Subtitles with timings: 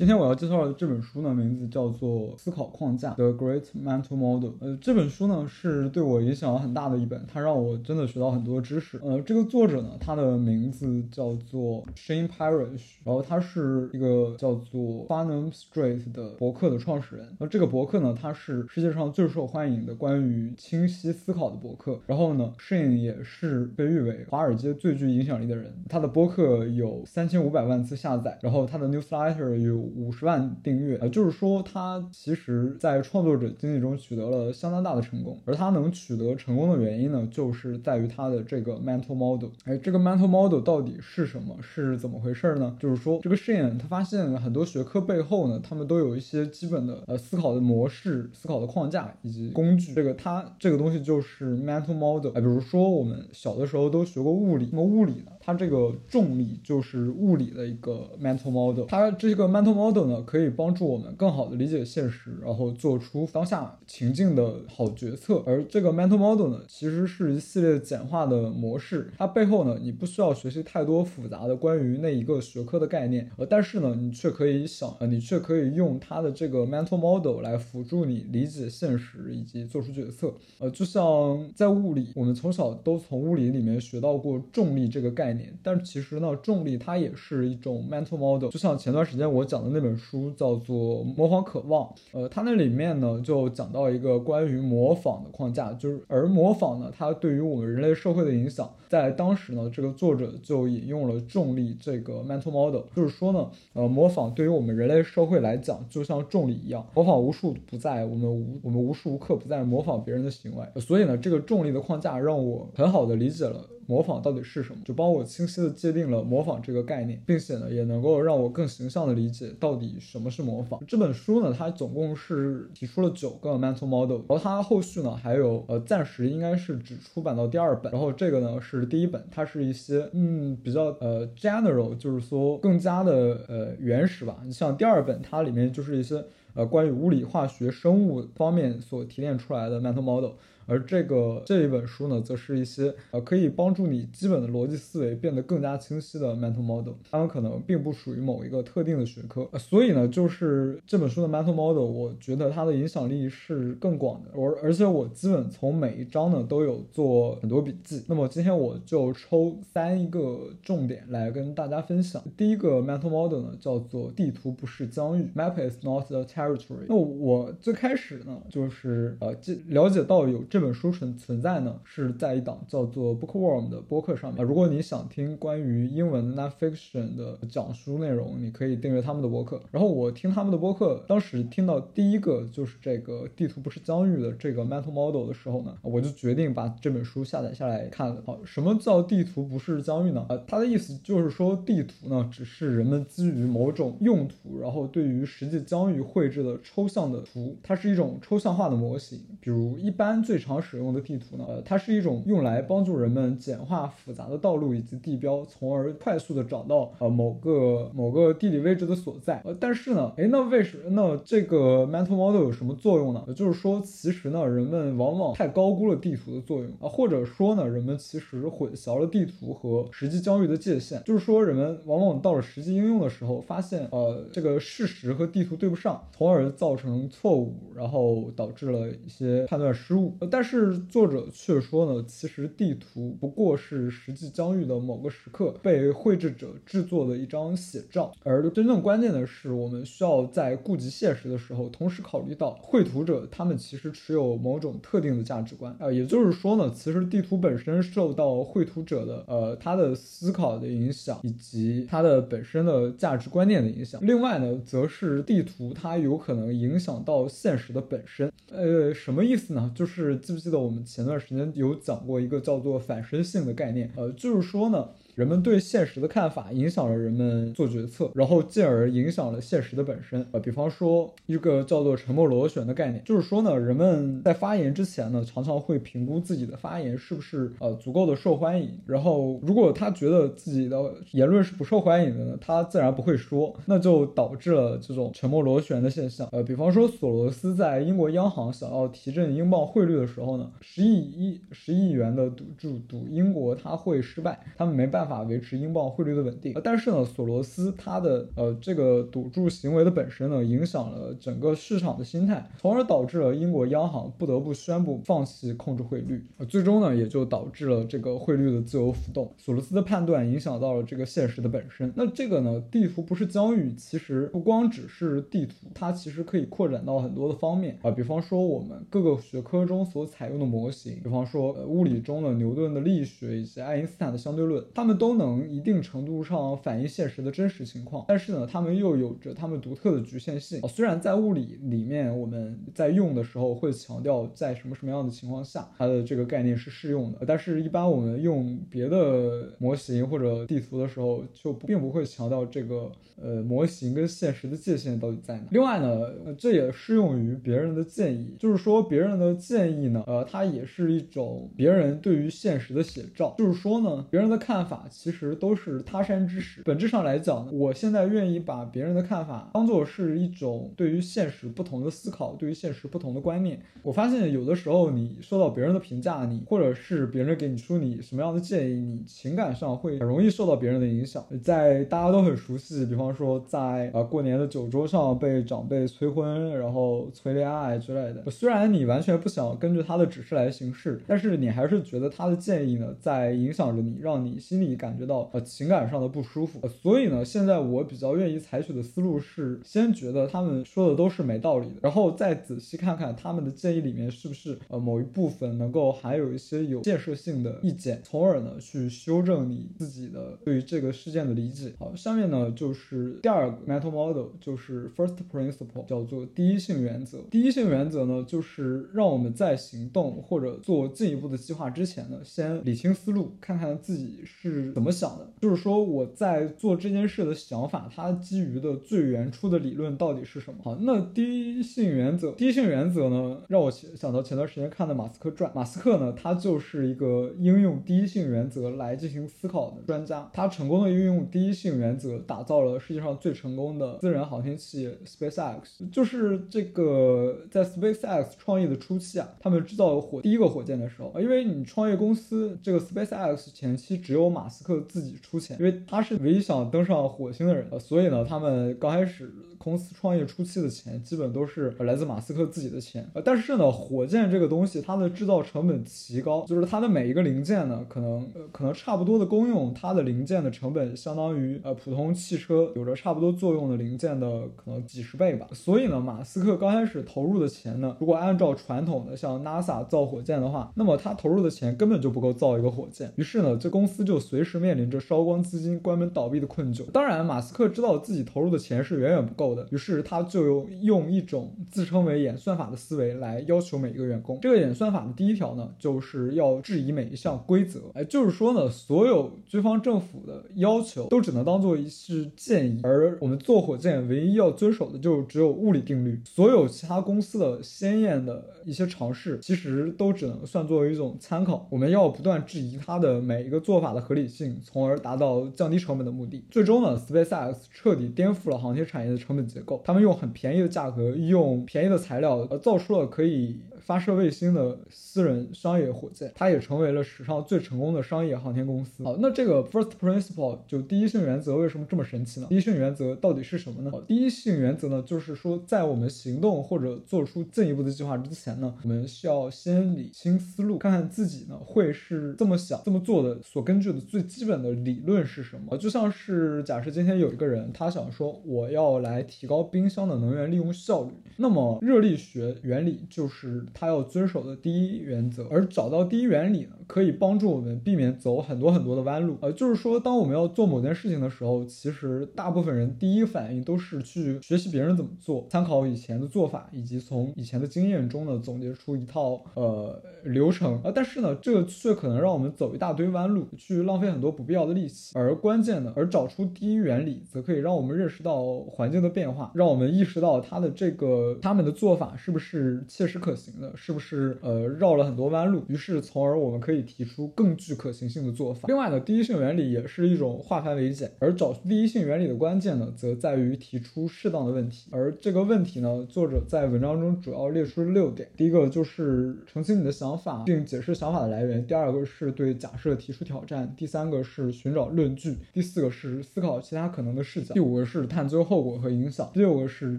[0.00, 4.52] 今天我要介绍的这本书呢，名字叫做《思考框架》The Great Mental Model。
[4.58, 8.98] 呃，这本书呢是对我影响很大的一本，它让我真的学到很多知识。
[9.04, 17.36] 呃，这个作者呢，他的名字叫做 Shane Parrish，然后他是一个叫做 farnum Street 的博客的创始人。
[17.38, 22.00] 那这个博客呢，它是世界上最受欢迎的关于清晰思考的博客。
[22.06, 25.70] 然后呢，Shane 也是被誉为华尔街最具影响力的人。
[25.90, 30.96] 他的博客有三千五百万次下载，然后他的 newsletter 有五十万订阅。
[30.98, 35.38] 呃，就是说他其实在创作者经历中取得了相当大的成功。
[35.44, 39.50] 而他能取得成功的原因呢，就是在于他的这个 mental model。
[39.64, 41.56] 哎，这个 mental model 到底是什么？
[41.60, 42.76] 是怎么回事呢？
[42.78, 49.94] 就是说，这个 Shane 他发现很多学科背后呢，他们都有一些基本的呃思考的模式、思考的框架以及工具。
[49.94, 52.32] 这个他这个东西就是 mental model。
[52.34, 58.84] 哎，比如说我们小的时候都学过物理，那么物理呢，它这个重力就是物理的一个 mental model。
[58.86, 65.42] 它这个 mental model 呢，可以帮助我们更好的理解现实，然后做出当下情境的好决策。
[65.46, 69.10] 而这个 mental model 呢，其实是一系列简化的模式。
[69.16, 80.32] 它背后呢，你不需要学习太多复杂的关于那一个学科的概念，呃，但是呢，你却可以想，呃，你却可以用它的这个 mental model 来辅助你理解现实以及做出决策。
[80.58, 88.50] 呃，就像在物理，我们从小都从物理里面学到过重力这个概念，但其实呢，重力它也是一种 mental model。
[88.50, 90.76] 就像前段时间我讲那本书叫做
[91.16, 113.60] 《模仿渴望》，呃，它那里面呢就讲到一个关于模仿的框架，就是而模仿呢，它对于我们人类社会的影响，在当时呢，这个作者就引用了重力这个 mental model，就是说呢，呃，模仿对于我们人类社会来讲，就像重力一样，模仿无处不在，我们无我们无时无刻不在模仿别人的行为，所以呢，这个重力的框架让我很好的理解了。
[113.90, 114.80] 模仿到底是什么？
[114.84, 120.80] 就帮我清晰的界定了模仿这个概念，并且呢，也能够让我更形象的理解到底什么是模仿。
[120.86, 134.40] 这本书呢，它总共是提出了九个 mental model，然后它后续呢还有呃，暂时应该是只出版到第二本，然后这个呢是第一本，它是一些嗯比较呃 general，就是说更加的呃原始吧。
[134.46, 136.24] 你像第二本，它里面就是一些
[136.54, 140.30] 呃关于物理、化学、生物方面所提炼出来的 mental model。
[140.70, 146.94] 而这个这一本书呢，则是一些呃可以帮助你基本的逻辑思维变得更加清晰的 mental model。
[147.10, 154.30] 它们可能并不属于某一个特定的学科，所以呢，就是这本书的 mental model，我觉得它的影响力是更广的。
[154.40, 158.04] 而而且我基本从每一章呢都有做很多笔记。
[158.06, 162.22] 那么今天我就抽三一个重点来跟大家分享。
[162.36, 166.86] 第一个 mental model 呢叫做地图不是疆域，map is not the territory。
[166.88, 169.34] 那我最开始呢就是呃
[169.68, 174.44] 了解到有这这本书存存在呢，是在一档叫做 Bookworm 的播客上面。
[174.44, 179.62] 如果你想听关于英文 nonfiction 的讲书内容，你可以订阅他们的播客。
[179.70, 188.22] 然后我听他们的播客，当时听到第一个就是这个地图不是疆域的这个 mental model 的时候呢，我就决定把这本书下载下来看了。
[188.26, 190.26] 好，什么叫地图不是疆域呢？
[190.28, 199.18] 呃，它的意思就是说地图呢，只是人们基于某种用途，然后对于实际疆域绘制的抽象的图，它是一种抽象化的模型。
[199.40, 209.40] 比如一般最常常使用的地图呢，它是一种用来帮助人们简化复杂的道路以及地标，从而快速的找到呃某个某个地理位置的所在。
[209.44, 213.24] 呃，但是呢，诶，那为什那这个 mental model 有什么作用呢？
[213.36, 221.00] 就是说，其实呢，人们往往太高估了地图的作用啊，或者说呢，人们其实混淆了地图和实际疆域的界限。
[221.04, 230.12] 就是说，人们往往到了实际应用的时候，发现呃这个事实和地图对不上，从而造成错误，然后导致了一些判断失误。
[230.30, 254.00] 但是作者却说呢，其实地图不过是实际疆域的某个时刻被绘制者制作的一张写照，而真正关键的是，我们需要在顾及现实的时候，同时考虑到绘图者他们其实持有某种特定的价值观啊，也就是说呢，其实地图本身受到绘图者的呃他的思考的影响，以及他的本身的价值观念的影响。
[254.04, 258.30] 另外呢，则是地图它有可能影响到现实的本身。
[258.50, 259.70] 呃，什么意思呢？
[259.74, 263.90] 就是记不记得我们前段时间有讲过一个叫做反身性的概念？
[263.96, 264.88] 呃，就是说呢。
[265.14, 270.26] 人们对现实的看法影响了人们做决策，然后进而影响了现实的本身。
[270.32, 278.70] 呃，比方说一个叫做沉默螺旋的概念，就是说呢，人们在发言之前呢，常常会评估自己的发言是不是呃足够的受欢迎。
[278.86, 286.26] 然后如果他觉得自己的言论是不受欢迎的呢，他自然不会说，那就导致了这种沉默螺旋的现象。
[286.32, 295.09] 呃，比方说索罗斯在英国央行想要提振英镑汇率的时候呢，十亿一十亿元的赌注赌英国他会失败，他们没办法。
[295.10, 296.54] 法维持英镑汇率的稳定。
[296.62, 306.24] 但是呢，索罗斯他的呃这个赌注行为的本身呢，影响了整个市场的心态，从而导致了英国央行不得不宣布放弃控制汇率。
[306.48, 309.34] 最终呢，也就导致了这个汇率的自由浮动。
[309.36, 311.92] 索罗斯的判断影响到了这个现实的本身。
[311.96, 328.04] 那这个呢，地图不是疆域，其实不光只是地图，它其实可以扩展到很多的方面啊，比方说我们各个学科中所采用的模型，比方说呃物理中的牛顿的力学以及爱因斯坦的相对论，他们都能一定程度上反映现实的真实情况。
[328.08, 330.60] 但是呢，它们又有着它们独特的局限性。
[330.68, 342.90] 虽然在物理里面我们在用的时候会强调在什么什么样的情况下它的这个概念是适用的，但是一般我们用别的模型或者地图的时候就并不会强调这个
[343.20, 345.44] 呃模型跟现实的界限到底在哪。
[345.50, 353.34] 另外呢，这也适用于别人的建议，就是说别人的建议呢，呃，它也是一种别人对于现实的写照。
[353.38, 356.62] 就是说呢，别人的看法其实都是他山之石。
[356.64, 363.60] 本质上来讲呢，我现在愿意把别人的看法当做是一种对于现实不同的思考，对于现实不同的观念。
[363.82, 371.24] 我发现有的时候你受到别人的评价，你或者是别人给你出你什么样的建议，你情感上会很容易受到别人的影响。
[371.42, 378.30] 在大家都很熟悉，比方说在呃过年的酒桌上被长辈催婚，然后催恋爱之类的。
[378.30, 386.66] 虽然你完全不想根据他的指示来行事，但是你还是觉得他的建议呢在影响着你，让你心里你感觉到呃情感上的不舒服。
[386.68, 401.72] 所以呢，现在我比较愿意采取的思路是，先觉得他们说的都是没道理的，然后再仔细看看他们的建议里面是不是呃某一部分能够含有一些有建设性的意见，从而呢去修正你自己的对于这个事件的理解。
[401.78, 407.18] 好，下面呢就是第二个 metal model，就是 first principle，叫做第一性原则。
[407.30, 415.28] 第一性原则呢，就是让我们在行动或者做进一步的计划之前呢，先理清思路，看看自己是怎么想的。
[415.40, 420.58] 就是说我在做这件事的想法，它基于的最原初的理论到底是什么？
[420.62, 425.50] 好，那第一性原则，第一性原则呢，让我想到前段时间看的马斯克传。
[425.54, 435.88] 马斯克呢，他就是一个应用第一性原则来进行思考的专家，他成功的运用第一性原则，打造了世界上最成功的私人航天器 SpaceX。
[435.90, 453.08] 就是这个在 SpaceX 创业的初期啊，他们制造火第一个火箭的时候啊，因为你创业公司这个 SpaceX 前期只有马马斯克自己出钱，因为他是唯一想登上火星的人，所以呢，他们刚开始公司创业初期的钱基本都是来自马斯克自己的钱。
[453.14, 465.46] 呃，但是呢，火箭这个东西它的制造成本极高，就是它的每一个零件呢，可能呃可能差不多的功用，它的零件的成本相当于呃普通汽车有着差不多作用的零件的可能几十倍吧。
[465.52, 473.12] 所以呢，马斯克刚开始投入的钱呢，如果按照传统的像 NASA 造火箭的话，那么他投入的钱根本就不够造一个火箭。
[473.16, 476.82] 于是呢，这公司就随随时面临着烧光资金、关门倒闭的困窘。
[476.92, 484.38] 当然，马斯克知道自己投入的钱是远远不够的，于是他就用用一种自称为演算法的思维来要求每一个员工。
[484.40, 487.80] 这个演算法的第一条呢，就是要质疑每一项规则。
[487.92, 496.18] 哎，就是说呢，所有军方政府的要求都只能当做是建议，而我们做火箭唯一要遵守的就只有物理定律。
[496.24, 501.68] 所有其他公司的鲜艳的一些尝试，其实都只能算作为一种参考。
[501.70, 506.42] 我们要不断质疑它的每一个做法的合理性，从而达到降低成本的目的。
[506.50, 509.82] 最终呢，SpaceX 彻底颠覆了航天产业的成本结构。
[509.84, 513.60] 他们用很便宜的价格，用便宜的材料，呃，造出了可以
[513.90, 516.30] 发射卫星的私人商业火箭。
[516.36, 519.02] 它也成为了史上最成功的商业航天公司。
[519.02, 522.46] 好，那这个 first principle 就第一性原则为什么这么神奇呢？
[522.48, 523.90] 第一性原则到底是什么呢？
[524.06, 535.76] 第一性原则呢，就是说在我们行动或者做出进一步的计划之前呢，我们需要先理清思路，看看自己呢会是这么想、这么做的所根据的最基本的理论是什么。
[535.76, 545.46] 就像是假设今天有一个人，他想说我要来提高冰箱的能源利用效率，那么热力学原理就是他要遵守的第一原则。
[545.50, 549.38] 而找到第一原理呢，可以帮助我们避免走很多很多的弯路。
[549.40, 560.78] 呃，就是说，当我们要做某件事情的时候，其实大部分人第一反应都是去学习别人怎么做，参考以前的做法，以及从以前的经验中呢总结出一套呃流程。
[560.84, 565.12] 呃，但是呢，这个却可能让我们走一大堆弯路，去浪费很多不必要的力气。
[565.14, 575.64] 而关键呢，而找出第一原理，则可以让我们认识到环境的变化，让我们意识到它的这个他们的做法是不是切实可行是不是呃绕了很多弯路。
[575.68, 578.68] 于是，从而我们可以提出更具可行性的做法。
[578.68, 584.88] 另外呢，第一性原理也是一种化繁为简，而找第一性原理的关键呢，则在于提出适当的问题。
[584.92, 588.28] 而这个问题呢，作者在文章中主要列出六点。
[588.36, 599.98] 第一个就是澄清你的想法，并解释想法的来源；第二个是对假设提出挑战；第三个是寻找论据，第四个是思考其他可能的视角，第五个是探究后果和影响，第六个是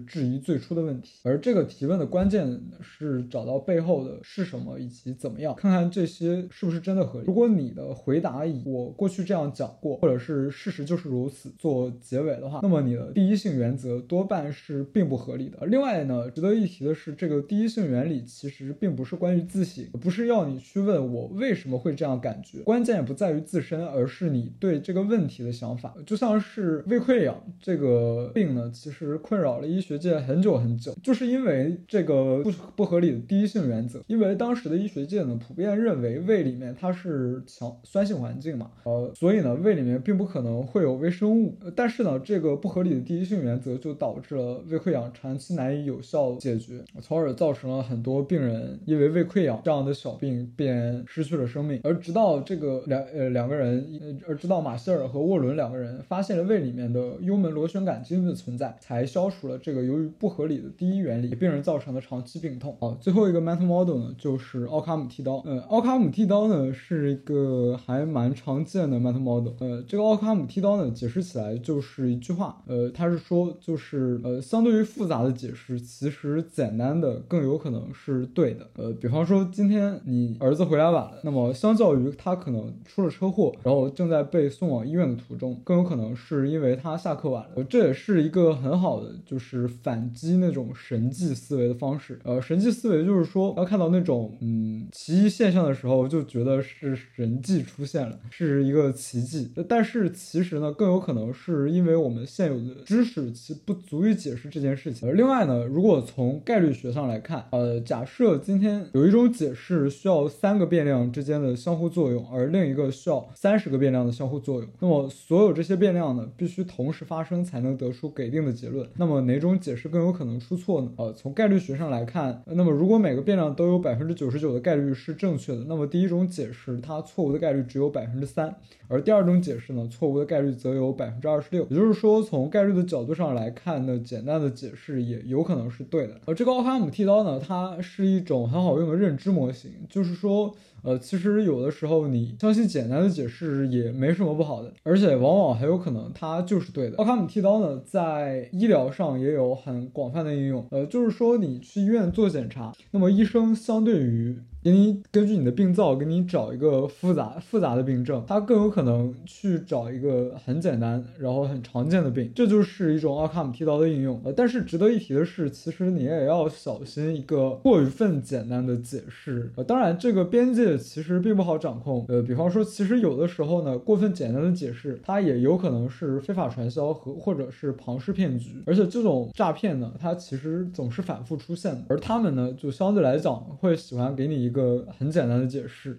[0.00, 1.20] 质疑最初的问题。
[1.24, 7.26] 而这个提问的关键是找到背后的是什么以及怎么样，看看这些是不是真的合理。
[7.26, 15.66] 如果你的回答以我过去这样讲过，或者是事实就是如此做结尾的话，那么你的第一性原则多半是并不合理的。
[15.66, 25.94] 另外呢，值得一提的是，这个第一性原理其实并不是关于自省，不是要你去问我为什么会这样感觉，关键也不在于自身，而是你对这个问题的想法。
[26.06, 34.00] 就像是胃溃疡这个病呢，其实困扰了医学界很久很久，就是因为这个不不合理的第一一性原则。
[34.06, 41.54] 因为当时的医学界呢，普遍认为胃里面它是强酸性环境嘛，呃，所以呢，胃里面并不可能会有微生物。
[41.74, 51.80] 但是呢，这个不合理的第一性原则就导致了胃溃疡长期难以有效解决，从而造成了很多病人因为胃溃疡这样的小病便失去了生命。
[51.82, 62.76] 而直到这个两呃两个人，而直到马歇尔和沃伦两个人发现了胃里面的幽门螺旋杆菌的存在，才消除了这个由于不合理的第一原理给病人造成的长期病痛。
[62.80, 65.36] 好，最后 这个 mental model 呢，就是奥卡姆剃刀。
[65.46, 69.54] 呃，奥卡姆剃刀呢是一个还蛮常见的 mental model。
[69.58, 78.66] 呃，这个奥卡姆剃刀呢解释起来就是一句话，呃，他是说就是呃，相对于复杂的解释，其实简单的更有可能是对的。
[78.74, 87.64] 呃，比方说今天你儿子回来晚了，那么相较于他可能出了车祸，然后正在被送往医院的途中，更有可能是因为他下课晚了。
[87.64, 92.20] 这也是一个很好的就是反击那种神迹思维的方式。
[92.24, 99.50] 呃，神迹思维就是说要看到那种嗯奇异现象的时候，就觉得是神迹出现了，是一个奇迹。
[99.68, 105.08] 但是其实呢，更有可能是因为我们现有的知识其不足以解释这件事情。
[105.08, 118.88] 而另外呢，如果从概率学上来看，呃，假设今天有一种解释需要三个变量之间的相互作用，而另一个需要三十个变量的相互作用，那么所有这些变量呢，必须同时发生才能得出给定的结论。
[118.96, 120.90] 那么哪种解释更有可能出错呢？
[120.96, 128.56] 呃，从概率学上来看，那么如果每每个变量都有百分之九十九的概率是正确的，那么第一种解释它错误的概率只有百分之三，
[128.88, 131.66] 而第二种解释呢，错误的概率则有百分之二十六。
[131.68, 136.18] 也就是说，从概率的角度上来看呢，简单的解释也有可能是对的。
[136.24, 140.54] 而这个奥卡姆剃刀呢，它是一种很好用的认知模型，就是说。
[140.84, 146.96] 呃，其实有的时候你相信简单的解释也没什么不好的，而且往往很有可能它就是对的。
[146.96, 150.66] 奥卡姆剃刀呢，在医疗上也有很广泛的应用。
[150.72, 164.20] 呃，就是说你去医院做检查，那么和医生相对于给你根据你的病灶给你找一个复杂复杂的病症，他更有可能去找一个很简单然后很常见的病，这就是一种奥卡姆剃刀的应用。
[164.24, 169.50] 呃，但是值得一提的是，其实你也要小心一个过于分简单的解释。
[169.56, 172.04] 呃，当然这个边界其实并不好掌控。
[172.08, 178.62] 呃，比方说，其实有的时候呢，过分简单的解释，它也有可能是非法传销和或者是庞氏骗局。
[178.66, 184.42] 而且这种诈骗呢，它其实总是反复出现的，而他们呢，就相对来讲会喜欢给你。
[184.42, 185.98] 一一个很简单的解释。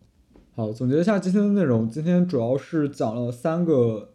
[0.55, 1.89] 好，总结一下今天的内容。
[1.89, 4.12] 今天主要是讲了三个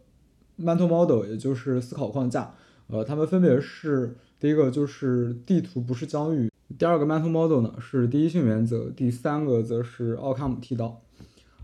[0.57, 2.55] mental model，也就是思考框架。
[2.87, 11.01] 呃，它们分别是：第一个就是地图不是疆域；第二个 mental model 呢是第一性原则；第三个则是奥卡姆剃刀。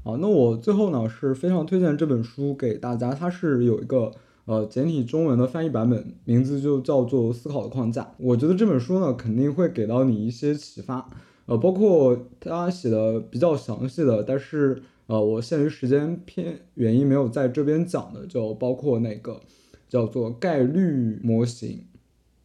[0.04, 3.14] 啊，那我最后呢是非常推荐这本书给大家。
[3.14, 4.12] 它是有一个
[4.44, 8.02] 呃简体中文的翻译版本，名字就叫做《思考的框架》。
[8.18, 11.10] 我觉得这本书呢肯定会给到你一些启发。
[11.46, 19.40] 呃，包括他写的比较详细的，但是呃，我限于时间偏原因没有在这边讲的，就包括那个
[19.88, 21.86] 叫做概率模型。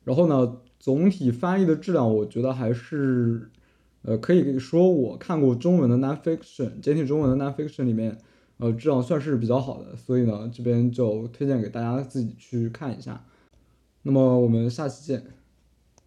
[0.04, 3.50] 然后呢，总体翻译的质量，我觉得还是
[4.02, 8.18] 呃，可以说我看过中文的 nonfiction 简体中文的 nonfiction 里面，
[8.58, 13.24] 呃，质量算是比较好的，所以呢，这边就推荐给大家自己去看一下。
[14.02, 15.39] 那么我们下期见。